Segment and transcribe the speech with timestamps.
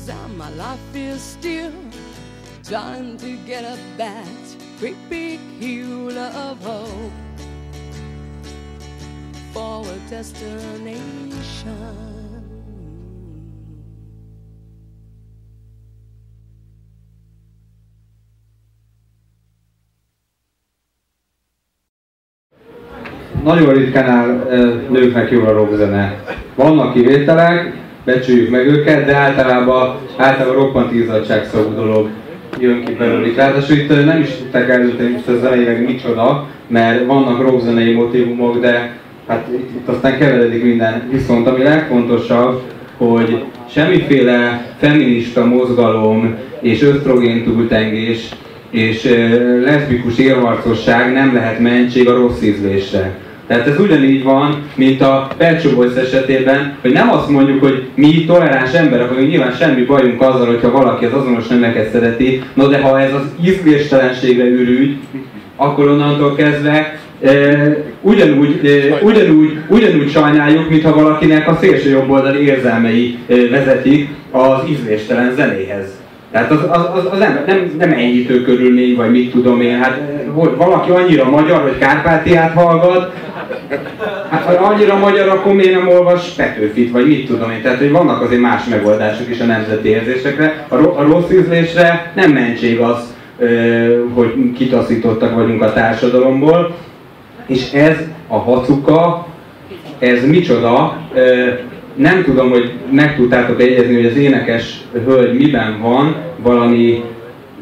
[0.00, 1.72] years and my life is still
[2.64, 4.26] trying to get up that
[4.78, 7.12] great big hill of hope
[9.52, 11.48] for a destination.
[23.42, 24.28] Nagyon ritkán áll
[24.90, 26.24] nőknek jól a rockzene.
[26.54, 32.08] Vannak kivételek, becsüljük meg őket, de általában, általában roppant izzadságszagú dolog
[32.58, 33.36] jön ki belőlük.
[33.36, 38.60] Ráadásul itt nem is tudták eldönteni most a elején, meg micsoda, mert vannak rockzenei motivumok,
[38.60, 41.08] de hát itt, itt aztán keveredik minden.
[41.10, 42.62] Viszont ami legfontosabb,
[42.96, 48.28] hogy semmiféle feminista mozgalom és ösztrogén túltengés
[48.70, 49.16] és
[49.64, 53.18] leszbikus érharcosság nem lehet mentség a rossz ízlésre.
[53.50, 55.28] Tehát ez ugyanígy van, mint a
[55.74, 60.46] Boys esetében, hogy nem azt mondjuk, hogy mi toleráns emberek vagyunk, nyilván semmi bajunk azzal,
[60.46, 64.96] hogyha valaki az azonos nemeket szereti, no de ha ez az ízléstelenségre ürügy,
[65.56, 67.32] akkor onnantól kezdve e,
[68.00, 75.34] ugyanúgy, e, ugyanúgy, ugyanúgy sajnáljuk, mintha valakinek a szélső jobboldali érzelmei e, vezetik az ízléstelen
[75.34, 75.98] zenéhez.
[76.32, 80.00] Tehát az, az, az, az nem, nem, nem enyhítő körülmény, vagy mit tudom én, hát
[80.34, 83.12] hogy valaki annyira magyar, hogy Kárpátiát hallgat,
[84.30, 87.62] Hát ha annyira magyar, akkor miért nem olvas Petőfit, vagy mit tudom én.
[87.62, 90.66] Tehát, hogy vannak azért más megoldások is a nemzeti érzésekre.
[90.68, 93.14] A, a rossz ízlésre nem mentség az,
[94.14, 96.74] hogy kitaszítottak vagyunk a társadalomból.
[97.46, 97.96] És ez
[98.28, 99.26] a hacuka,
[99.98, 100.98] ez micsoda,
[101.94, 107.04] nem tudom, hogy meg tudtátok egyezni, hogy az énekes hölgy miben van, valami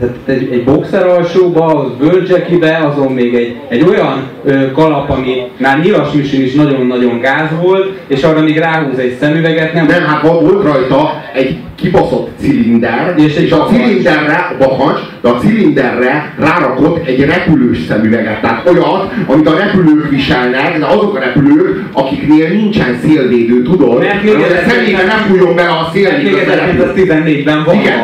[0.00, 5.42] tehát egy, egy boxer alsóba, az bőrcsekibe, azon még egy, egy olyan ö, kalap, ami
[5.56, 9.86] már nyilas is nagyon-nagyon gáz volt, és arra még ráhúz egy szemüveget, nem?
[9.86, 13.78] Nem, hát volt rajta egy kibaszott cilinder, És egy és a bakancs.
[13.78, 18.40] cilinderre, bakancs, de a cilinderre rárakott egy repülős szemüveget.
[18.40, 23.98] Tehát olyat, amit a repülők viselnek, de azok a repülők, akiknél nincsen szélvédő, tudod?
[23.98, 26.92] Mert még a 1900 szemébe nem fújjon bele a szél, Még miközben repül.
[26.96, 27.98] 1914-ben Igen,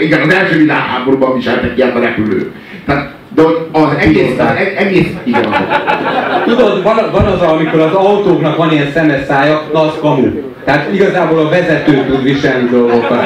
[0.00, 0.02] vannak.
[0.02, 2.52] 1914-ben, kár, igen, az első világháborúban viseltek ilyet a repülők.
[2.86, 5.68] Tehát, de hogy az egész, az e- egész, igen, azok.
[6.44, 10.52] Tudod, van, van az, amikor az autóknak van ilyen szemes szája, na az kamu.
[10.64, 13.22] Tehát igazából a vezető tud viselni dolgokat.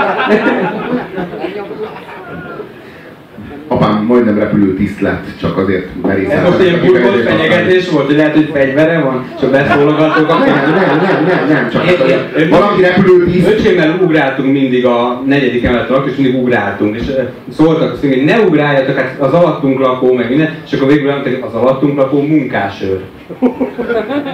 [3.70, 6.38] Apám majdnem repülőtiszt lett, csak azért merészen.
[6.38, 10.38] Ez most egy burkolt fenyegetés volt, hogy lehet, hogy fegyvere van, és a beszólogatók Nem,
[10.38, 15.90] nem, nem, nem, nem, csak Én- én- valaki repülőtiszt, Öcsémmel ugráltunk mindig a negyedik emeleten,
[15.90, 17.22] laktunk, és mindig ugráltunk, és ö,
[17.52, 21.38] szóltak azt, hogy ne ugráljatok, hát az alattunk lakó, meg minden, és akkor végül hogy
[21.46, 23.00] az alattunk lakó munkásőr.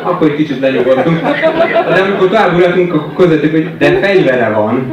[0.02, 1.20] Akkor egy kicsit lenyugodtunk.
[1.94, 4.92] De amikor tovább ugráltunk, akkor közöttük, hogy de fegyvere van.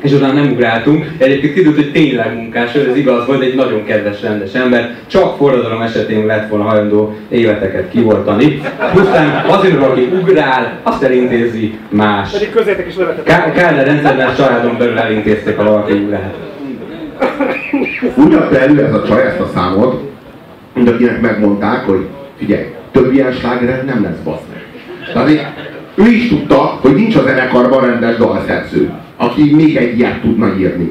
[0.00, 1.06] És utána nem ugráltunk.
[1.18, 4.94] Egyébként kiderült, hogy tényleg munkásőr, ez igaz volt, egy nagyon kedves, rendes ember.
[5.06, 8.60] Csak forradalom esetén lett volna hajlandó életeket kivoltani.
[8.92, 12.30] Pusztán azért, valaki ugrál, azt elintézi más.
[12.30, 13.24] Pedig közétek is nevetett.
[13.24, 16.34] Ká- Kádár rendszerben a családon belül elintézték a valaki ugrát.
[18.14, 20.10] úgy adta elő ez a csaj ezt a számot,
[20.74, 22.06] mint akinek megmondták, hogy
[22.38, 24.62] figyelj, több ilyen slágeret nem lesz basz meg.
[25.12, 25.52] Tehát
[25.94, 30.90] ő is tudta, hogy nincs a zenekarban rendes dalszerző, aki még egy ilyet tudna írni.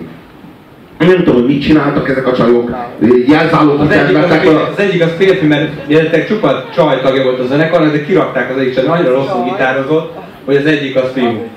[0.97, 2.75] Nem tudom, hogy mit csináltak ezek a csajok,
[3.27, 4.69] jelzálók Az egyik, az, a...
[4.71, 8.61] az egyik az férfi, mert jelentek csupa csaj tagja volt a zenekarnak, de kirakták az
[8.61, 10.13] egyik csaj, annyira rosszul gitározott,
[10.45, 11.47] hogy az egyik az fiú.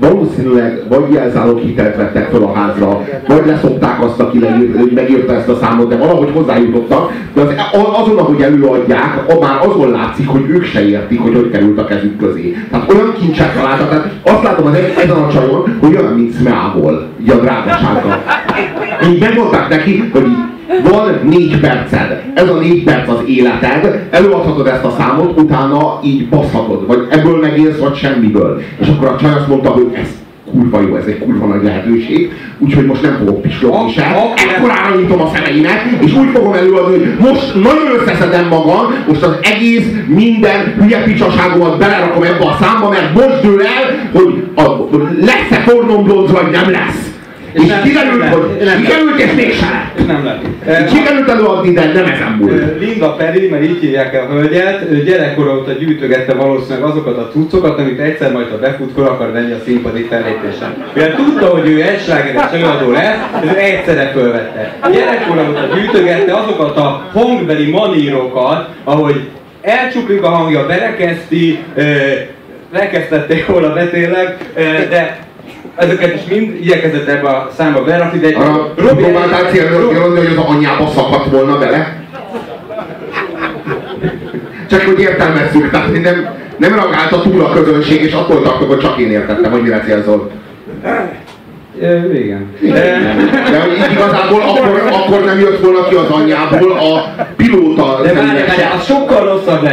[0.00, 4.38] Valószínűleg vagy jelzálók hitelt vettek fel a házra, vagy leszopták azt, aki
[4.94, 7.12] megírta ezt a számot, de valahogy hozzájutottak.
[7.34, 7.40] De
[7.72, 11.84] az, azon, ahogy előadják, már azon látszik, hogy ők se értik, hogy hogy került a
[11.84, 12.56] kezük közé.
[12.70, 17.06] Tehát olyan kincset találtak, tehát azt látom az ezen a csajon, hogy olyan, mint Smeából,
[17.22, 18.22] így a drágasággal.
[19.12, 20.26] Így megmondták neki, hogy
[20.90, 26.28] van négy perced, ez a négy perc az életed, előadhatod ezt a számot, utána így
[26.28, 28.60] baszhatod, vagy ebből megélsz, vagy semmiből.
[28.80, 30.08] És akkor a csaj azt mondta, hogy ez
[30.50, 34.02] kurva jó, ez egy kurva nagy lehetőség, úgyhogy most nem fogok pislogni se,
[34.36, 39.36] ekkorára nyitom a szemeimet, és úgy fogom előadni, hogy most nagyon összeszedem magam, most az
[39.42, 44.62] egész, minden hülye picsaságomat belerakom ebbe a számba, mert most dől el, hogy a,
[45.20, 47.09] lesz-e pornomblonc, vagy nem lesz.
[47.52, 50.06] És, kiderült, hogy nem- kiderült, és mégsem lett.
[50.06, 50.88] Nem lett.
[50.90, 52.78] Sikerült előadni, de nem ezen múlt.
[52.80, 57.78] Linda Perry, mert így hívják a hölgyet, ő gyerekkora óta gyűjtögette valószínűleg azokat a cuccokat,
[57.78, 60.84] amit egyszer majd ha befut, fel akar venni a színpadi fellépésen.
[60.94, 64.74] Mivel tudta, hogy ő egy slágeres előadó lesz, ez egyszerre fölvette.
[64.92, 69.20] Gyerekkora óta gyűjtögette azokat a hangbeli manírokat, ahogy
[69.62, 71.58] elcsuklik a hangja, berekezti,
[72.72, 75.18] rekesztették volna betélek, ö, de
[75.76, 80.88] ezeket is mind igyekezett ebbe a számba berakni, de Arra Robi- próbáltál hogy az anyjába
[80.94, 82.04] szakadt volna bele?
[84.70, 88.98] Csak hogy értelmezzük, tehát nem, nem reagálta túl a közönség, és attól tartok, hogy csak
[88.98, 90.30] én értettem, hogy mire célzol.
[91.80, 92.50] Ö, igen.
[93.50, 98.26] De hogy igazából akkor, akkor nem jött volna ki az anyjából a pilóta De várj,
[98.28, 99.19] várj, az sokkal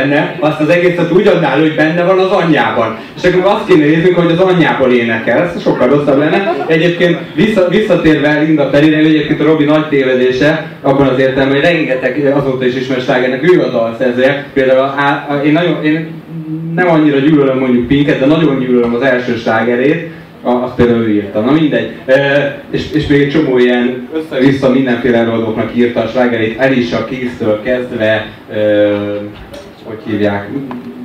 [0.08, 2.98] lenne, azt az egészet úgy adnál, hogy benne van az anyjában.
[3.22, 6.66] És akkor azt kéne néznünk, hogy az anyjából énekel, ez sokkal rosszabb lenne.
[6.68, 12.34] Egyébként vissza, visszatérve Linda Perire, egyébként a Robi nagy tévedése, abban az értelemben, hogy rengeteg
[12.36, 14.46] azóta is ismert slágernek ő a dalszerzője.
[14.54, 14.84] Például a,
[15.30, 16.08] a, én, nagyon, én
[16.76, 20.10] nem annyira gyűlölöm mondjuk Pinket, de nagyon gyűlölöm az első slágerét,
[20.42, 21.40] Azt például ő írta.
[21.40, 21.92] Na mindegy.
[22.06, 27.62] E, és, és még egy csomó ilyen össze-vissza mindenféle előadóknak írta a slágerét, Elisha Keys-től
[27.64, 28.58] kezdve, e,
[29.88, 30.50] hogy hívják,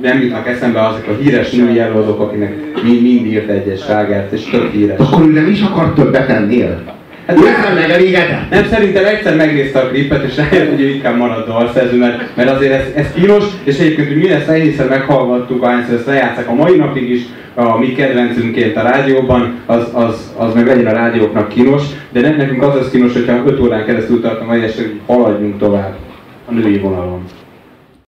[0.01, 4.43] nem jutnak eszembe azok a híres női előadók, akinek mind, mind írt egy-egy slágert, és
[4.43, 4.97] tök híres.
[4.99, 6.83] Akkor ő nem is akar többet ennél?
[7.27, 7.53] Hát ő nem.
[7.53, 8.49] ezzel megelégedett?
[8.49, 12.49] Nem, szerintem egyszer megnézte a klipet, és rájött, hogy ő inkább marad dalszerző, mert, mert
[12.49, 16.53] azért ez, ez kínos, és egyébként, hogy mi lesz, ennyiszer meghallgattuk, ahányszor ezt lejátszák a
[16.53, 17.21] mai napig is,
[17.53, 22.35] a mi kedvencünkként a rádióban, az, az, az meg legyen a rádióknak kínos, de nem,
[22.35, 25.95] nekünk az az kínos, hogyha 5 órán keresztül tart a mai hogy haladjunk tovább
[26.45, 27.23] a női vonalon.